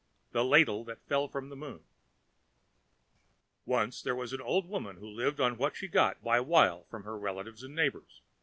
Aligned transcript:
The 0.31 0.43
Ladle 0.43 0.83
that 0.85 1.05
Fell 1.07 1.27
from 1.27 1.49
the 1.49 1.55
Moon 1.55 1.83
Once 3.67 4.01
there 4.01 4.15
was 4.15 4.33
an 4.33 4.41
old 4.41 4.67
woman 4.67 4.95
who 4.97 5.05
lived 5.07 5.39
on 5.39 5.59
what 5.59 5.75
she 5.75 5.87
got 5.87 6.23
by 6.23 6.39
wile 6.39 6.85
from 6.89 7.03
her 7.03 7.19
relatives 7.19 7.61
and 7.61 7.75
neighbors. 7.75 8.23